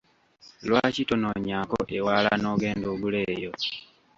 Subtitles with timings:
[0.67, 3.51] Lwaki tonoonyaako ewalala n’ogenda ogula eyo?